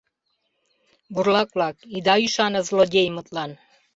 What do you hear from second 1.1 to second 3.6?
Бурлак-влак, ида ӱшане злодеймытлан.